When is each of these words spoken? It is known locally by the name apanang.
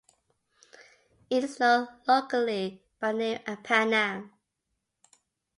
It 1.29 1.43
is 1.43 1.59
known 1.59 1.87
locally 2.07 2.81
by 2.99 3.11
the 3.11 3.17
name 3.19 3.39
apanang. 3.45 4.31